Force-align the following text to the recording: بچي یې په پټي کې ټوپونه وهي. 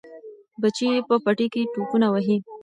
بچي 0.61 0.85
یې 0.93 0.99
په 1.07 1.15
پټي 1.25 1.47
کې 1.53 1.69
ټوپونه 1.73 2.07
وهي. 2.09 2.37